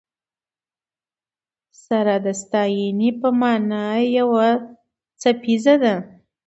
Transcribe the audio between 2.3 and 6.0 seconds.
ستاینې په مانا یو څپیزه ده.